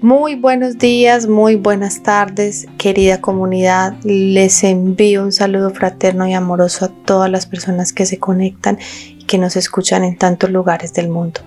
[0.00, 3.94] Muy buenos días, muy buenas tardes, querida comunidad.
[4.04, 8.78] Les envío un saludo fraterno y amoroso a todas las personas que se conectan
[9.18, 11.40] y que nos escuchan en tantos lugares del mundo.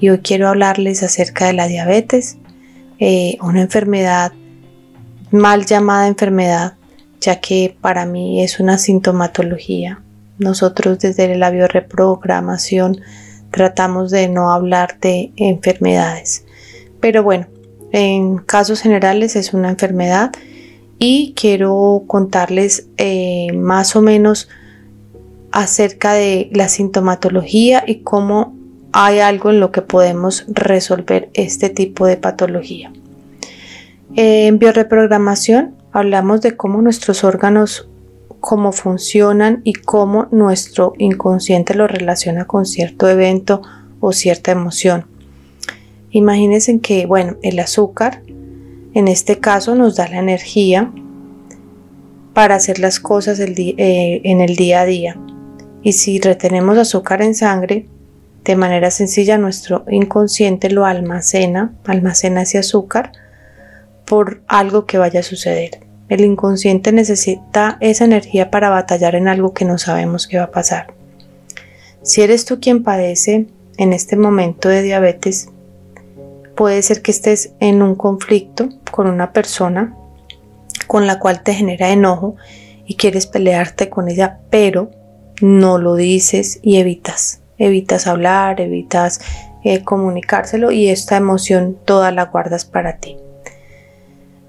[0.00, 2.36] Y hoy quiero hablarles acerca de la diabetes,
[2.98, 4.32] eh, una enfermedad
[5.30, 6.74] mal llamada enfermedad,
[7.22, 10.02] ya que para mí es una sintomatología.
[10.36, 13.00] Nosotros desde la bioreprogramación
[13.50, 16.44] tratamos de no hablar de enfermedades.
[17.00, 17.46] Pero bueno,
[17.92, 20.32] en casos generales es una enfermedad
[20.98, 24.48] y quiero contarles eh, más o menos
[25.52, 28.56] acerca de la sintomatología y cómo
[28.92, 32.92] hay algo en lo que podemos resolver este tipo de patología.
[34.16, 37.88] En bioreprogramación hablamos de cómo nuestros órganos
[38.40, 43.62] cómo funcionan y cómo nuestro inconsciente lo relaciona con cierto evento
[44.00, 45.06] o cierta emoción.
[46.10, 48.22] Imagínense que, bueno, el azúcar
[48.94, 50.92] en este caso nos da la energía
[52.32, 55.16] para hacer las cosas eh, en el día a día.
[55.82, 57.86] Y si retenemos azúcar en sangre,
[58.44, 63.12] de manera sencilla nuestro inconsciente lo almacena, almacena ese azúcar
[64.06, 65.80] por algo que vaya a suceder.
[66.08, 70.50] El inconsciente necesita esa energía para batallar en algo que no sabemos qué va a
[70.50, 70.94] pasar.
[72.02, 75.50] Si eres tú quien padece en este momento de diabetes,
[76.58, 79.94] puede ser que estés en un conflicto con una persona
[80.88, 82.34] con la cual te genera enojo
[82.84, 84.90] y quieres pelearte con ella, pero
[85.40, 87.42] no lo dices y evitas.
[87.58, 89.20] Evitas hablar, evitas
[89.62, 93.16] eh, comunicárselo y esta emoción toda la guardas para ti.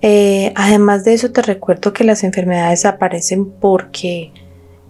[0.01, 4.31] Eh, además de eso, te recuerdo que las enfermedades aparecen porque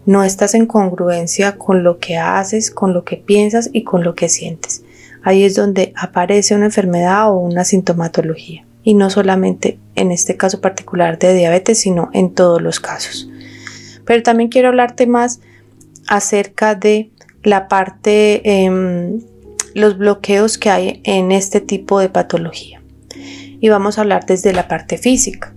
[0.05, 4.15] no estás en congruencia con lo que haces, con lo que piensas y con lo
[4.15, 4.83] que sientes
[5.24, 8.66] ahí es donde aparece una enfermedad o una sintomatología.
[8.84, 13.30] Y no solamente en este caso particular de diabetes, sino en todos los casos.
[14.06, 15.41] Pero también quiero hablarte más
[16.07, 17.12] acerca de
[17.44, 19.19] la parte, eh,
[19.75, 22.81] los bloqueos que hay en este tipo de patología.
[23.59, 25.53] Y vamos a hablar desde la parte física.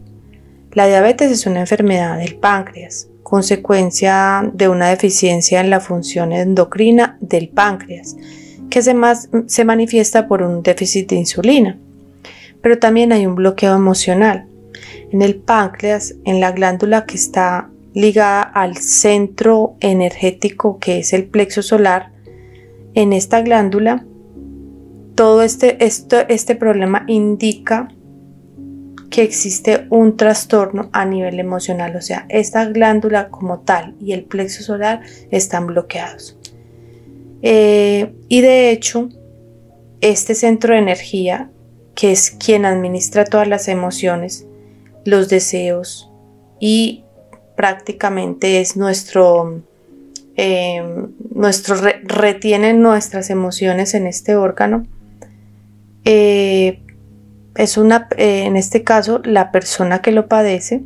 [0.72, 7.16] La diabetes es una enfermedad del páncreas, consecuencia de una deficiencia en la función endocrina
[7.20, 8.16] del páncreas
[8.72, 8.96] que se,
[9.46, 11.78] se manifiesta por un déficit de insulina.
[12.62, 14.46] Pero también hay un bloqueo emocional.
[15.12, 21.24] En el páncreas, en la glándula que está ligada al centro energético que es el
[21.24, 22.12] plexo solar,
[22.94, 24.06] en esta glándula,
[25.16, 27.88] todo este, esto, este problema indica
[29.10, 34.24] que existe un trastorno a nivel emocional, o sea, esta glándula como tal y el
[34.24, 36.38] plexo solar están bloqueados.
[37.42, 39.08] Eh, y de hecho,
[40.00, 41.50] este centro de energía,
[41.94, 44.46] que es quien administra todas las emociones,
[45.04, 46.08] los deseos
[46.60, 47.04] y
[47.56, 49.62] prácticamente es nuestro,
[50.36, 54.86] em, nuestro retiene nuestras emociones en este órgano.
[56.04, 56.80] Eh,
[57.56, 60.84] es una, eh, en este caso, la persona que lo padece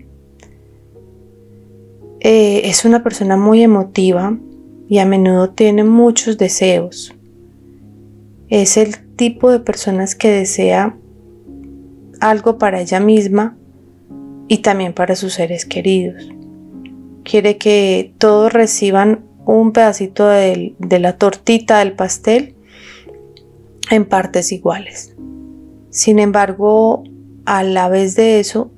[2.18, 4.36] es una persona muy emotiva,
[4.88, 7.14] y a menudo tiene muchos deseos.
[8.48, 10.96] Es el tipo de personas que desea
[12.20, 13.56] algo para ella misma
[14.48, 16.28] y también para sus seres queridos.
[17.24, 22.54] Quiere que todos reciban un pedacito de, la tortita del pastel
[23.90, 25.14] en partes iguales.
[25.90, 27.02] Sin embargo,
[27.44, 28.70] a la vez de eso,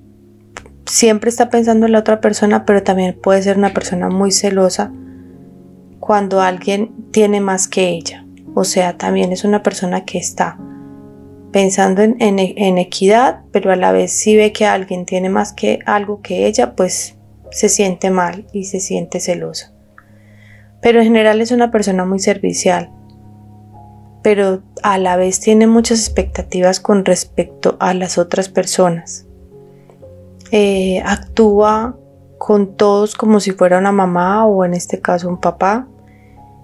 [0.87, 4.93] siempre está pensando en la otra persona, pero también puede ser una persona muy celosa
[6.09, 8.25] cuando alguien tiene más que ella.
[8.55, 10.59] O sea, también es una persona que está
[11.53, 12.39] pensando en,
[12.79, 16.75] equidad, pero a la vez si ve que alguien tiene más que algo que ella,
[16.75, 17.19] pues
[17.51, 19.75] se siente mal y se siente celosa.
[20.81, 22.91] Pero en general es una persona muy servicial,
[24.23, 29.27] pero a la vez tiene muchas expectativas con respecto a las otras personas.
[30.53, 31.99] Eh, actúa
[32.39, 35.87] con todos como si fuera una mamá o en este caso un papá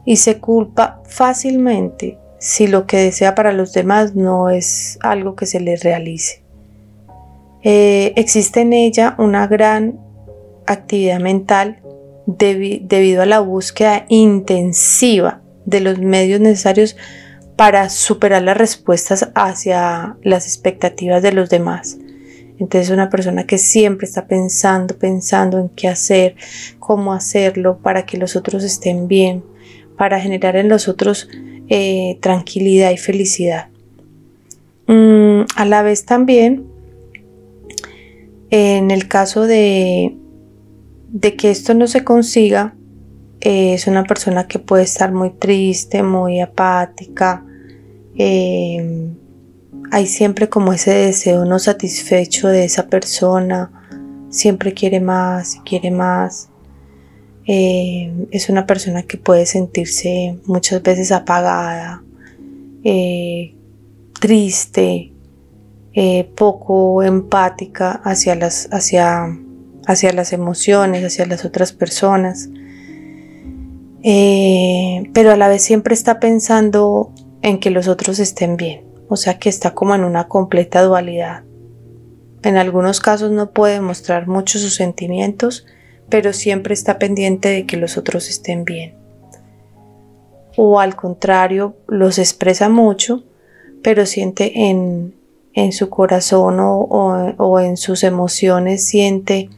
[0.05, 5.47] y se culpa fácilmente si lo que desea para los demás no es algo que
[5.47, 6.43] se le realice.
[7.63, 9.99] Eh, existe en ella una gran
[10.67, 11.81] actividad mental
[12.27, 16.97] debido a la búsqueda intensiva de los medios necesarios
[17.57, 21.99] para superar las respuestas hacia las expectativas de los demás.
[22.59, 26.37] Entonces una persona que siempre está pensando, pensando en qué hacer,
[26.79, 29.45] cómo hacerlo para que los otros estén bien,
[29.97, 31.29] para generar en los otros
[31.69, 33.69] eh, tranquilidad y felicidad.
[34.87, 36.67] Mm, a la vez también,
[38.51, 40.17] en el caso de,
[41.39, 42.75] que esto no se consiga,
[43.41, 47.45] eh, es una persona que puede estar muy triste, muy apática.
[48.17, 49.09] Eh,
[49.91, 53.71] hay siempre como ese deseo no satisfecho de esa persona.
[54.29, 56.49] Siempre quiere más, quiere más.
[57.47, 62.03] Eh, es una persona que puede sentirse muchas veces apagada,
[64.21, 65.13] triste,
[66.35, 69.39] poco empática hacia las, hacia,
[69.87, 72.49] hacia las emociones, hacia las otras personas.
[74.07, 77.11] Eh, pero a la vez siempre está pensando
[77.41, 81.43] en que los otros estén bien, o sea que está como en una completa dualidad.
[82.43, 85.65] En algunos casos no puede mostrar mucho sus sentimientos,
[86.09, 88.95] pero siempre está pendiente de que los otros estén bien.
[90.57, 93.25] O al contrario, los expresa mucho,
[93.83, 95.13] pero siente en,
[95.73, 99.51] su corazón o, en sus emociones, siente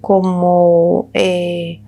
[0.00, 1.80] como eh,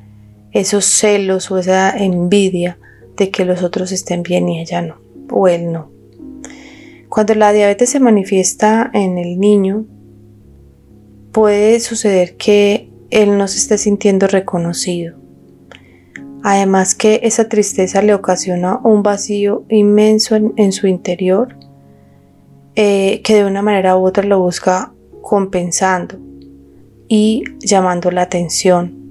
[0.53, 2.79] esos celos o esa envidia
[3.17, 4.97] de que los otros estén bien y ella no,
[5.31, 5.91] o él no.
[7.09, 9.87] Cuando la diabetes se manifiesta en el niño,
[11.33, 15.17] puede suceder que él no se esté sintiendo reconocido.
[16.43, 21.57] Además que esa tristeza le ocasiona un vacío inmenso en, su interior
[22.75, 24.93] eh, que de una manera u otra lo busca
[25.23, 26.19] compensando
[27.09, 29.07] y llamando la atención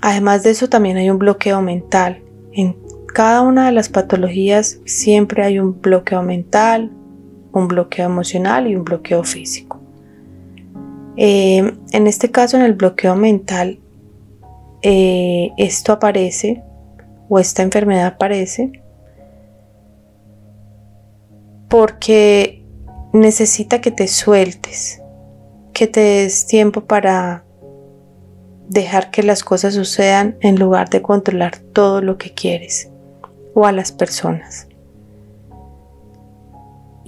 [0.00, 2.22] Además de eso también hay un bloqueo mental.
[2.52, 2.76] En
[3.12, 6.92] cada una de las patologías siempre hay un bloqueo mental,
[7.52, 9.77] un bloqueo emocional y un bloqueo físico.
[11.20, 13.80] Eh, en este caso, en el bloqueo mental,
[14.82, 16.62] eh, esto aparece
[17.28, 18.70] o esta enfermedad aparece
[21.68, 22.64] porque
[23.12, 25.02] necesita que te sueltes,
[25.72, 27.44] que te des tiempo para
[28.68, 32.90] dejar que las cosas sucedan en lugar de controlar todo lo que quieres
[33.54, 34.67] o a las personas.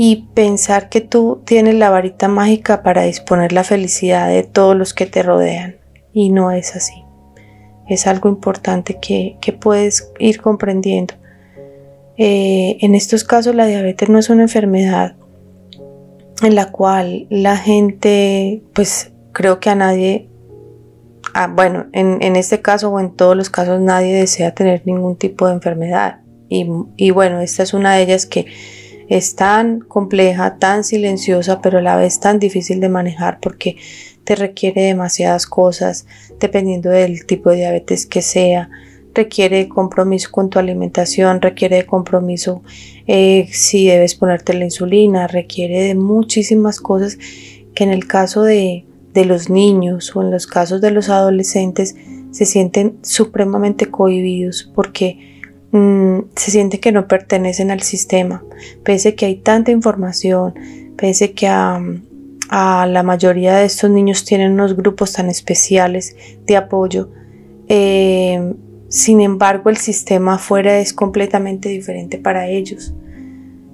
[0.03, 4.95] Y pensar que tú tienes la varita mágica para disponer la felicidad de todos los
[4.95, 5.77] que te rodean.
[6.15, 7.05] Y no es así.
[7.87, 11.15] Es algo importante que, puedes ir comprendiendo.
[12.17, 15.17] Eh, en estos casos la diabetes no es una enfermedad
[16.43, 20.31] en la cual la gente, pues creo que a nadie
[21.33, 25.47] Ah, bueno, en, este caso o en todos los casos nadie desea tener ningún tipo
[25.47, 26.21] de enfermedad.
[26.49, 28.47] Y, bueno, esta es una de ellas que
[29.11, 33.77] es tan compleja, tan silenciosa, pero a la vez tan difícil de manejar porque
[34.23, 36.07] te requiere demasiadas cosas
[36.39, 38.71] dependiendo del tipo de diabetes que sea.
[39.13, 42.63] Requiere compromiso con tu alimentación, requiere compromiso
[43.09, 47.19] eh, si debes ponerte la insulina, requiere de muchísimas cosas
[47.75, 51.97] que en el caso de, de los niños o en los casos de los adolescentes
[52.31, 55.40] se sienten supremamente cohibidos porque
[55.73, 58.45] mm, se siente que no pertenecen al sistema,
[58.85, 60.55] pese que hay tanta información,
[60.97, 61.81] pese que a,
[62.51, 67.11] la mayoría de estos niños tienen unos grupos tan especiales de apoyo.
[67.69, 68.55] Eh,
[68.89, 72.93] sin embargo, el sistema afuera es completamente diferente para ellos,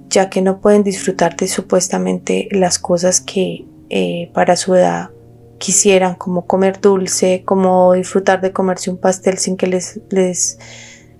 [0.09, 5.09] ya que no pueden disfrutar de supuestamente las cosas que eh, para su edad
[5.57, 10.59] quisieran, como comer dulce, como disfrutar de comerse un pastel sin que les,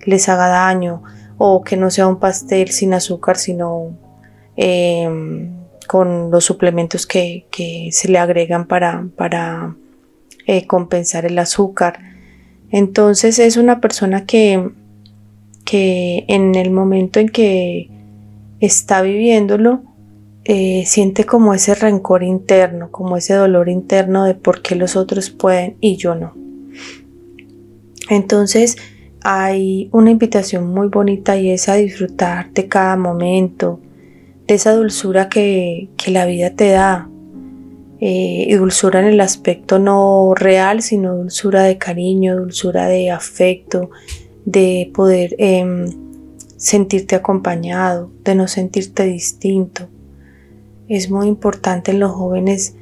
[0.08, 1.02] les haga daño,
[1.36, 3.96] o que no sea un pastel sin azúcar, sino
[4.56, 5.52] em,
[5.86, 7.46] con los suplementos que,
[7.92, 9.76] se le agregan para,
[10.46, 11.98] eh, compensar el azúcar.
[12.70, 14.70] Entonces es una persona que,
[15.64, 17.90] que en el momento en que
[18.60, 19.82] está viviéndolo,
[20.44, 25.28] eh, siente como ese rencor interno, como ese dolor interno de por qué los otros
[25.28, 26.34] pueden y yo no.
[28.08, 28.78] Entonces
[29.22, 33.80] hay una invitación muy bonita y es a disfrutar de cada momento,
[34.46, 37.08] de esa dulzura que, la vida te da.
[38.00, 43.90] Eh, y dulzura en el aspecto no real, sino dulzura de cariño, dulzura de afecto,
[44.44, 45.86] de poder em,
[46.56, 49.88] sentirte acompañado, de no sentirte distinto
[50.88, 52.74] es muy importante en los jóvenes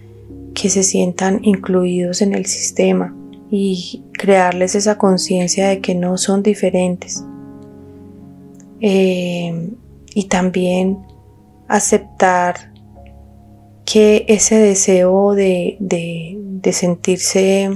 [0.54, 3.14] que se sientan incluidos en el sistema
[3.50, 7.24] y crearles esa conciencia de que no son diferentes.
[8.80, 9.70] Eh,
[10.14, 10.98] y también
[11.68, 12.72] aceptar
[13.84, 17.70] que ese deseo de, de sentirse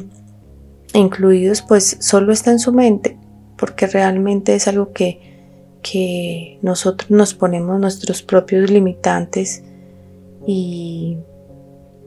[0.93, 3.17] incluidos pues solo está en su mente
[3.61, 5.21] porque realmente es algo que,
[5.83, 9.63] que nosotros nos ponemos nuestros propios limitantes
[10.47, 11.19] y,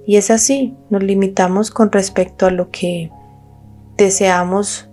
[0.07, 3.11] y es así, nos limitamos con respecto a lo que
[3.97, 4.89] deseamos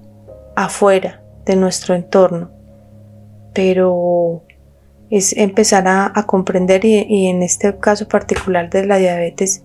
[0.56, 2.50] afuera de nuestro entorno,
[3.52, 4.42] pero
[5.10, 9.62] es empezar a, comprender y, y, en este caso particular de la diabetes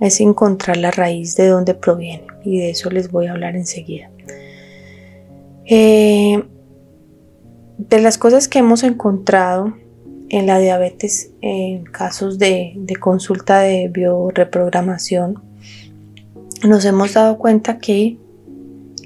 [0.00, 4.10] es encontrar la raíz de dónde proviene y de eso les voy a hablar enseguida.
[5.64, 6.44] Eh,
[7.78, 9.74] de las cosas que hemos encontrado
[10.28, 15.42] en la diabetes en casos de, consulta de bioreprogramación,
[16.64, 18.16] nos hemos dado cuenta que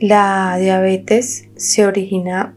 [0.00, 2.56] la diabetes se origina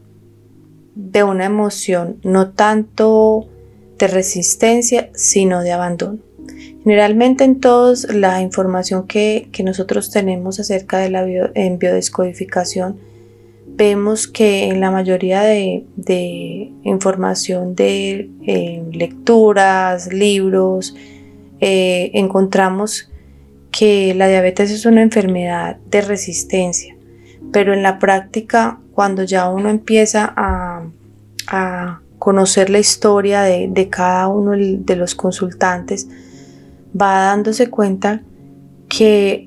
[0.94, 3.46] de una emoción no tanto
[3.98, 6.18] de resistencia, sino de abandono.
[6.82, 11.24] Generalmente en todos la información que, nosotros tenemos acerca de la
[11.54, 12.98] en biodescodificación
[13.76, 15.84] vemos que en la mayoría de,
[16.84, 20.94] información de eh, lecturas, libros,
[21.60, 23.10] eh, encontramos
[23.70, 26.93] que la diabetes es una enfermedad de resistencia,
[27.52, 30.82] pero en la práctica, cuando ya uno empieza a,
[32.18, 36.08] conocer la historia de, de cada uno de los consultantes,
[36.98, 38.22] va dándose cuenta
[38.88, 39.46] que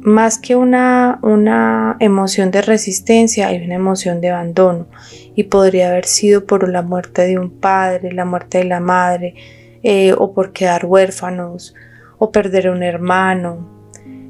[0.00, 4.86] más que una, una emoción de resistencia, hay una emoción de abandono
[5.34, 9.34] y podría haber sido por la muerte de un padre, la muerte de la madre,
[9.82, 11.74] eh, o por quedar huérfanos,
[12.18, 13.68] o perder un hermano.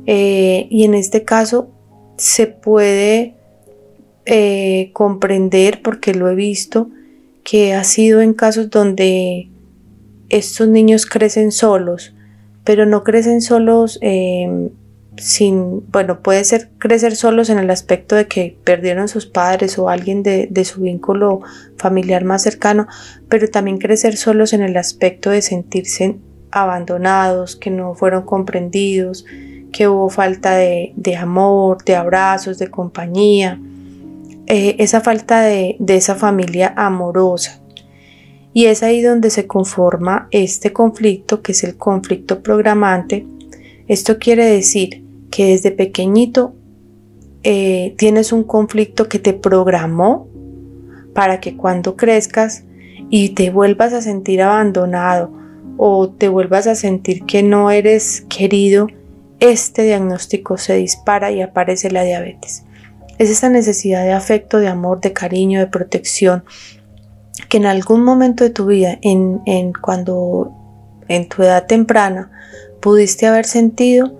[0.06, 1.70] Eh, y en este caso
[2.20, 3.34] se puede
[4.26, 6.90] eh, comprender, porque lo he visto,
[7.42, 9.48] que ha sido en casos donde
[10.28, 12.14] estos niños crecen solos,
[12.62, 13.98] pero no crecen solos
[15.16, 19.88] sin, bueno, puede ser crecer solos en el aspecto de que perdieron sus padres o
[19.88, 21.40] alguien de, su vínculo
[21.76, 22.86] familiar más cercano,
[23.28, 26.16] pero también crecer solos en el aspecto de sentirse
[26.50, 29.24] abandonados, que no fueron comprendidos,
[29.72, 33.60] que hubo falta de, amor, de abrazos, de compañía,
[34.46, 37.60] eh, esa falta de, de esa familia amorosa.
[38.52, 43.26] Y es ahí donde se conforma este conflicto, que es el conflicto programante.
[43.86, 46.54] Esto quiere decir que desde pequeñito
[47.42, 50.28] eh, tienes un conflicto que te programó
[51.14, 52.64] para que cuando crezcas
[53.08, 55.32] y te vuelvas a sentir abandonado
[55.78, 58.88] o te vuelvas a sentir que no eres querido,
[59.40, 62.64] este diagnóstico se dispara y aparece la diabetes.
[63.18, 66.44] Es esa necesidad de afecto, de amor, de cariño, de protección,
[67.48, 70.52] que en algún momento de tu vida, en cuando
[71.08, 72.30] en tu edad temprana,
[72.80, 74.18] pudiste haber sentido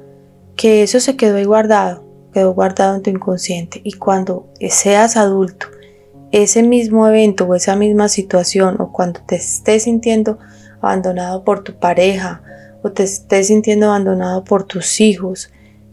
[0.57, 5.67] que eso se quedó ahí guardado, quedó guardado en tu inconsciente y cuando seas adulto,
[6.33, 10.39] ese mismo evento o esa misma situación o cuando te estés sintiendo
[10.81, 12.43] abandonado por tu pareja
[12.83, 15.53] o te estés sintiendo abandonado por tus hijos,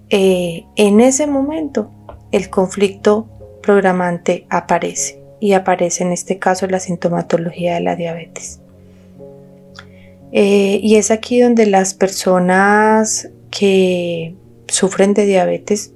[0.10, 1.92] eh, en ese momento
[2.32, 3.28] el conflicto
[3.62, 8.60] programante aparece y aparece en este caso la sintomatología de la diabetes.
[10.32, 14.36] Eh, y es aquí donde las personas que
[14.68, 15.94] sufren de diabetes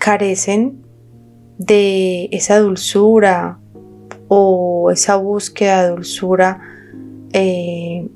[0.00, 0.82] carecen
[1.58, 3.58] de esa dulzura
[4.28, 6.60] o esa búsqueda de dulzura
[7.32, 8.08] eh,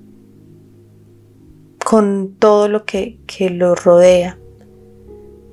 [1.88, 4.38] con todo lo que, que rodea.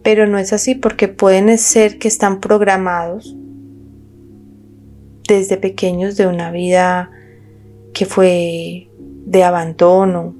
[0.03, 3.37] Pero no es así porque pueden ser que están programados
[5.29, 7.09] desde pequeños de una vida
[7.93, 10.35] que fue de abandono,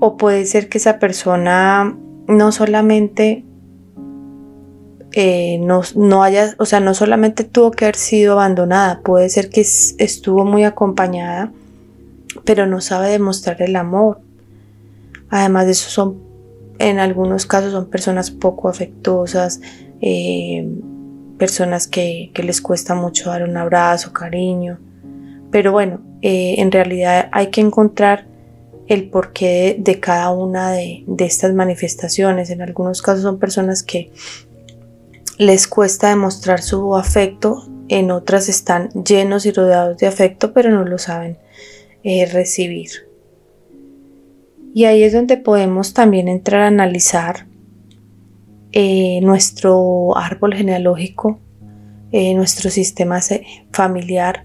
[0.00, 3.44] o puede ser que esa persona no solamente
[5.12, 9.60] eh, no, haya, o sea, no solamente tuvo que haber sido abandonada, puede ser que
[9.60, 11.52] estuvo muy acompañada,
[12.44, 14.22] pero no sabe demostrar el amor.
[15.30, 16.22] Además de eso, son,
[16.78, 19.60] en algunos casos, son personas poco afectuosas,
[20.00, 20.68] eh,
[21.38, 24.78] personas que, les cuesta mucho dar un abrazo, cariño.
[25.50, 28.26] Pero bueno, eh, en realidad hay que encontrar
[28.88, 32.50] el porqué de, cada una de, estas manifestaciones.
[32.50, 34.10] En algunos casos son personas que
[35.38, 40.84] les cuesta demostrar su afecto, en otras están llenos y rodeados de afecto, pero no
[40.84, 41.38] lo saben
[42.02, 43.09] eh, recibir.
[44.72, 47.46] Y ahí es donde podemos también entrar a analizar
[48.72, 51.40] eh, nuestro árbol genealógico,
[52.12, 53.18] eh, nuestro sistema
[53.72, 54.44] familiar.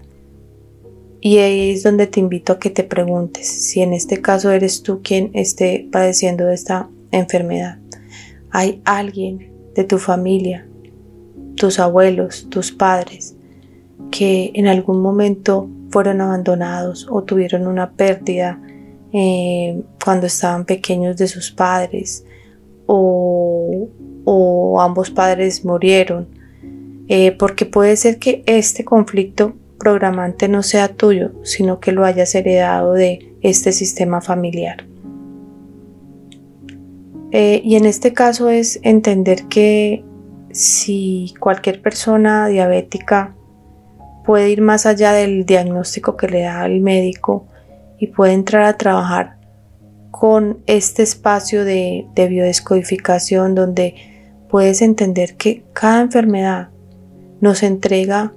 [1.20, 4.82] Y ahí es donde te invito a que te preguntes si en este caso eres
[4.82, 7.78] tú quien esté padeciendo de esta enfermedad.
[8.50, 10.66] Hay alguien de tu familia,
[11.54, 13.36] tus abuelos, tus padres,
[14.10, 18.60] que en algún momento fueron abandonados o tuvieron una pérdida
[19.12, 22.24] eh, cuando estaban pequeños de sus padres
[22.86, 23.88] o,
[24.80, 26.28] ambos padres murieron.
[27.08, 32.34] Eh, porque puede ser que este conflicto programante no sea tuyo, sino que lo hayas
[32.34, 34.84] heredado de este sistema familiar.
[37.30, 40.04] Eh, y en este caso es entender que
[40.50, 43.34] si cualquier persona diabética
[44.24, 47.46] puede ir más allá del diagnóstico que le da el médico
[47.98, 49.36] y puede entrar a trabajar
[50.10, 53.94] con este espacio de, biodescodificación donde
[54.48, 56.68] puedes entender que cada enfermedad
[57.40, 58.32] nos entrega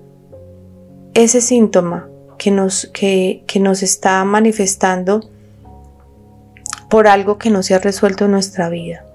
[1.14, 5.30] ese síntoma que nos, que nos está manifestando
[6.90, 9.06] por algo que no se ha resuelto en nuestra vida,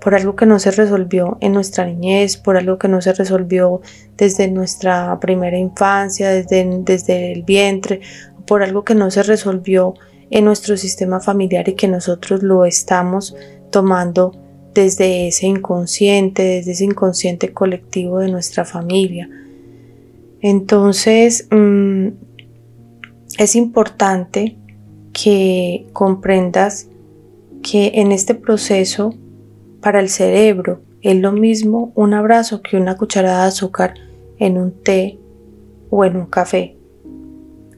[0.00, 3.82] por algo que no se resolvió en nuestra niñez, por algo que no se resolvió
[4.16, 8.00] desde nuestra primera infancia, desde, desde el vientre,
[8.50, 9.94] por algo que no se resolvió
[10.28, 13.36] en nuestro sistema familiar y que nosotros lo estamos
[13.70, 14.32] tomando
[14.74, 19.30] desde ese inconsciente, desde ese inconsciente colectivo de nuestra familia.
[20.40, 22.08] Entonces, mm,
[23.38, 24.56] es importante
[25.12, 26.88] que comprendas
[27.62, 29.14] que en este proceso
[29.80, 33.94] para el cerebro es lo mismo un abrazo que una cucharada de azúcar
[34.40, 35.20] en un té
[35.88, 36.79] o en un café.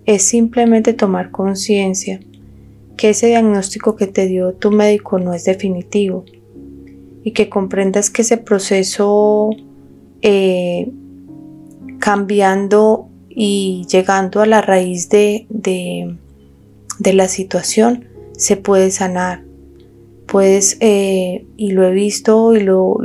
[0.06, 2.20] Es simplemente tomar conciencia
[2.96, 6.24] que ese diagnóstico que te dio tu médico no es definitivo
[7.24, 9.50] y que comprendas que ese proceso
[10.22, 10.90] eh,
[11.98, 19.44] cambiando y llegando a la raíz de, de la situación se puede sanar.
[20.26, 22.98] Puedes, eh, y lo he visto y lo,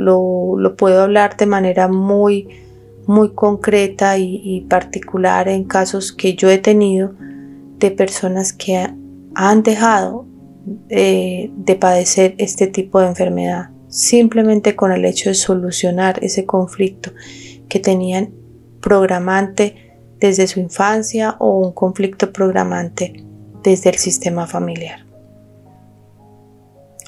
[0.76, 2.48] puedo hablar de manera muy,
[3.08, 7.14] muy concreta y, particular en casos que yo he tenido
[7.78, 8.86] de personas que
[9.34, 10.26] han dejado
[10.90, 17.10] eh, de padecer este tipo de enfermedad simplemente con el hecho de solucionar ese conflicto
[17.68, 18.34] que tenían
[18.80, 23.24] programante desde su infancia o un conflicto programante
[23.62, 25.06] desde el sistema familiar.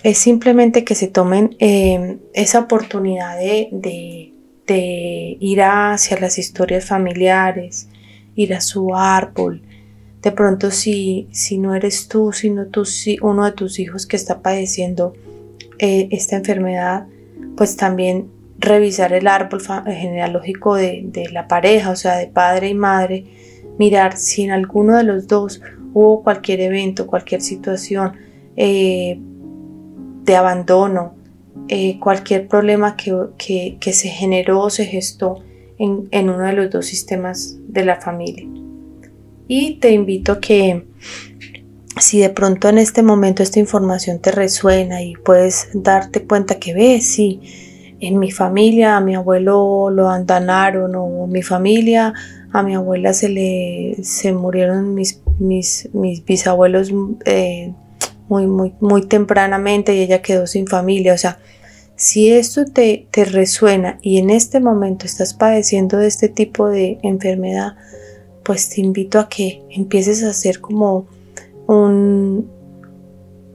[0.02, 4.29] Es simplemente que se tomen eh, esa oportunidad de,
[4.78, 7.88] ir hacia las historias familiares,
[8.34, 9.62] ir a su árbol.
[10.22, 12.84] De pronto si, si no eres tú, sino tú,
[13.22, 15.14] uno de tus hijos que está padeciendo
[15.78, 17.06] eh, esta enfermedad,
[17.56, 18.28] pues también
[18.58, 23.24] revisar el árbol genealógico de, de, la pareja, o sea, de padre y madre,
[23.78, 25.62] mirar si en alguno de los dos
[25.94, 28.12] hubo cualquier evento, cualquier situación,
[28.56, 29.18] eh,
[30.24, 31.14] de abandono,
[31.68, 35.42] eh, cualquier problema que, se generó o se gestó
[35.78, 38.46] en, uno de los dos sistemas de la familia.
[39.48, 40.86] Y te invito que
[41.98, 46.74] si de pronto en este momento esta información te resuena y puedes darte cuenta que
[46.74, 47.40] ves, sí,
[48.00, 52.14] en mi familia a mi abuelo lo andanaron o en mi familia
[52.52, 56.92] a mi abuela se le se murieron mis, mis, mis bisabuelos
[57.24, 57.72] eh,
[58.30, 61.12] muy, muy, muy tempranamente y ella quedó sin familia.
[61.12, 61.38] O sea,
[61.96, 66.98] si esto te, te resuena y en este momento estás padeciendo de este tipo de
[67.02, 67.74] enfermedad,
[68.44, 71.08] pues te invito a que empieces a hacer como
[71.66, 72.48] un,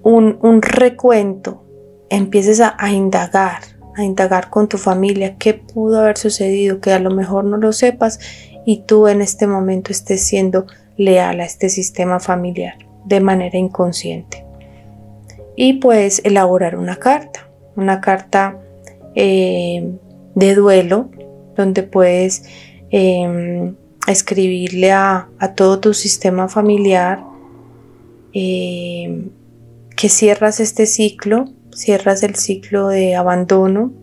[0.03, 1.63] un, recuento,
[2.09, 3.61] empieces a, a, indagar,
[3.95, 7.71] a indagar con tu familia qué pudo haber sucedido, que a lo mejor no lo
[7.73, 8.19] sepas
[8.65, 14.44] y tú en este momento estés siendo leal a este sistema familiar de manera inconsciente
[15.56, 18.60] y puedes elaborar una carta, una carta
[19.15, 19.91] eh,
[20.36, 21.10] de duelo
[21.56, 22.44] donde puedes
[22.89, 23.76] em,
[24.08, 27.24] escribirle a, todo tu sistema familiar
[28.34, 29.30] em,
[29.96, 33.94] que cierras este ciclo, cierras el ciclo de abandono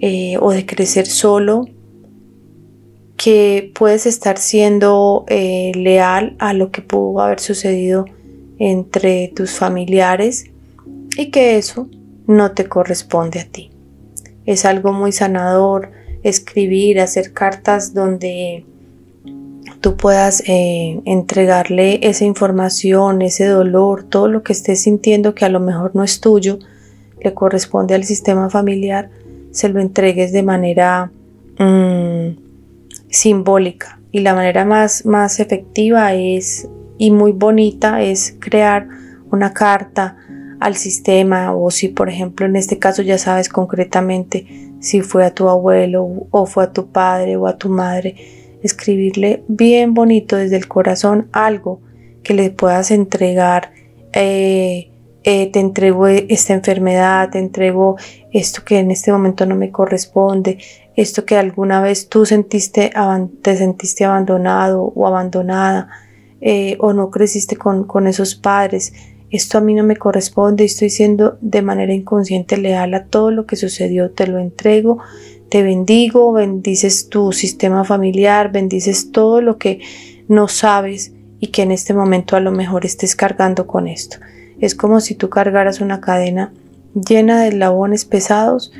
[0.00, 1.64] eh, o de crecer solo,
[3.16, 8.04] que puedes estar siendo eh, leal a lo que pudo haber sucedido
[8.58, 10.46] entre tus familiares
[11.16, 11.88] y que eso
[12.26, 13.70] no te corresponde a ti.
[14.44, 15.90] Es algo muy sanador
[16.22, 18.64] escribir, hacer cartas donde
[19.80, 25.48] tú puedas eh, entregarle esa información, ese dolor, todo lo que estés sintiendo que a
[25.48, 26.58] lo mejor no es tuyo,
[27.22, 29.10] le corresponde al sistema familiar,
[29.50, 31.10] se lo entregues de manera
[31.58, 32.36] mm,
[33.08, 34.00] simbólica.
[34.12, 38.88] Y la manera más, más efectiva es y muy bonita es crear
[39.30, 40.16] una carta
[40.60, 45.34] al sistema o si por ejemplo en este caso ya sabes concretamente si fue a
[45.34, 48.14] tu abuelo o fue a tu padre o a tu madre,
[48.62, 51.80] escribirle bien bonito desde el corazón algo
[52.22, 53.72] que le puedas entregar.
[54.12, 54.90] Eh,
[55.24, 57.96] eh, te entrego esta enfermedad, te entrego
[58.32, 60.58] esto que en este momento no me corresponde,
[60.94, 62.92] esto que alguna vez tú sentiste,
[63.42, 65.88] te sentiste abandonado o abandonada
[66.40, 68.92] eh, o no creciste con, esos padres
[69.30, 73.30] esto a mí no me corresponde y estoy siendo de manera inconsciente leal a todo
[73.30, 74.98] lo que sucedió, te lo entrego,
[75.48, 79.80] te bendigo, bendices tu sistema familiar, bendices todo lo que
[80.28, 84.18] no sabes y que en este momento a lo mejor estés cargando con esto.
[84.60, 86.52] Es como si tú cargaras una cadena
[86.94, 88.72] llena de labones pesados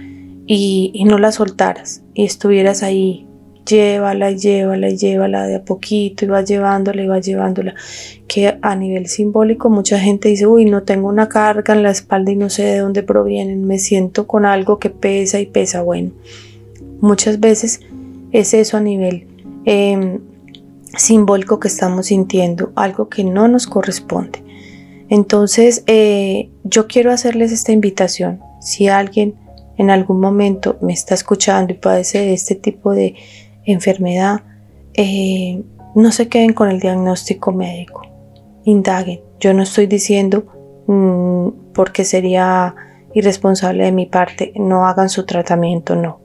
[0.46, 3.25] y, y no la soltaras y estuvieras ahí
[3.66, 7.74] llévala y llévala y llévala de a poquito y va llevándola y va llevándola.
[8.26, 12.30] Que a nivel simbólico mucha gente dice, uy, no tengo una carga en la espalda
[12.30, 15.82] y no sé de dónde provienen, me siento con algo que pesa y pesa.
[15.82, 16.12] Bueno,
[17.00, 17.80] muchas veces
[18.32, 19.26] es eso a nivel
[19.64, 20.20] em,
[20.96, 24.42] simbólico que estamos sintiendo, algo que no nos corresponde.
[25.08, 28.40] Entonces, eh, yo quiero hacerles esta invitación.
[28.60, 29.34] Si alguien
[29.76, 33.14] en algún momento me está escuchando y padece de este tipo de
[33.66, 34.42] enfermedad,
[34.94, 35.62] eh,
[35.94, 38.02] no se queden con el diagnóstico médico,
[38.64, 39.20] indaguen.
[39.40, 40.46] Yo no estoy diciendo
[40.86, 42.74] mm, porque sería
[43.14, 46.20] irresponsable de mi parte, no hagan su tratamiento, no.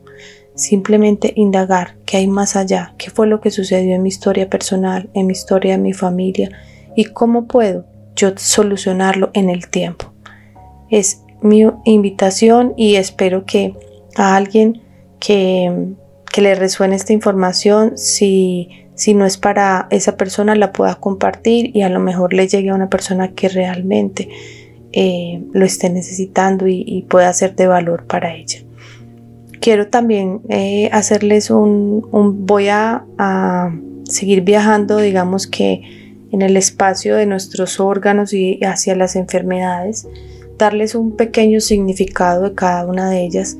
[0.56, 5.10] Simplemente indagar qué hay más allá, qué fue lo que sucedió en mi historia personal,
[5.14, 6.52] en mi historia de mi familia
[6.96, 10.12] y cómo puedo yo solucionarlo en el tiempo.
[10.90, 13.74] Es mi invitación y espero que
[14.16, 14.82] a alguien
[15.20, 15.96] que
[16.32, 21.76] que le resuene esta información, si, si no es para esa persona, la pueda compartir
[21.76, 24.30] y a lo mejor le llegue a una persona que realmente
[24.94, 28.60] eh, lo esté necesitando y, pueda ser de valor para ella.
[29.60, 32.08] Quiero también eh, hacerles un,
[32.46, 38.96] voy a, a seguir viajando, digamos que en el espacio de nuestros órganos y hacia
[38.96, 40.08] las enfermedades,
[40.58, 43.58] darles un pequeño significado de cada una de ellas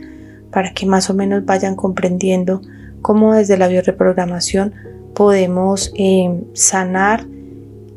[0.52, 2.62] para que más o menos vayan comprendiendo
[3.02, 4.74] cómo desde la bioreprogramación
[5.14, 7.26] podemos eh, sanar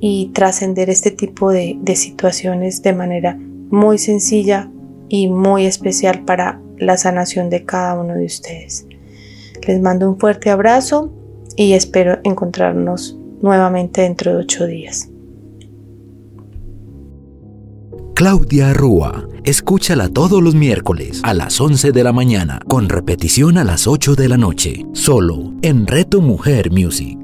[0.01, 3.39] y trascender este tipo de, situaciones de manera
[3.71, 4.71] muy sencilla
[5.09, 8.87] y muy especial para la sanación de cada uno de ustedes.
[9.67, 11.13] Les mando un fuerte abrazo
[11.57, 15.09] y espero encontrarnos nuevamente dentro de ocho días.
[18.15, 19.27] Claudia Rúa.
[19.45, 24.15] Escúchala todos los miércoles a las 11 de la mañana, con repetición a las 8
[24.15, 27.19] de la noche, solo en Reto Mujer Music.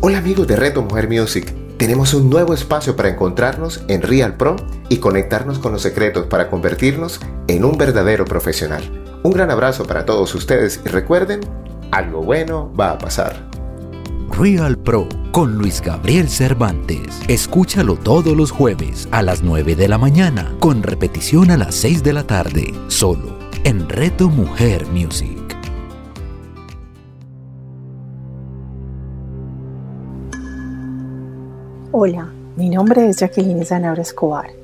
[0.00, 1.54] Hola amigos de Reto Mujer Music.
[1.76, 4.56] Tenemos un nuevo espacio para encontrarnos en Real Pro
[4.88, 8.82] y conectarnos con los secretos para convertirnos en un verdadero profesional.
[9.22, 11.38] Un gran abrazo para todos ustedes y recuerden,
[11.92, 13.53] algo bueno va a pasar.
[14.36, 17.20] Real Pro con Luis Gabriel Cervantes.
[17.28, 22.02] Escúchalo todos los jueves a las 9 de la mañana, con repetición a las 6
[22.02, 25.38] de la tarde, solo en Reto Mujer Music.
[31.92, 34.63] Hola, mi nombre es Jacqueline Zanabra Escobar.